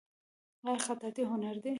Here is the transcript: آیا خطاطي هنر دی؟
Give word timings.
آیا 0.65 0.79
خطاطي 0.85 1.23
هنر 1.31 1.55
دی؟ 1.63 1.69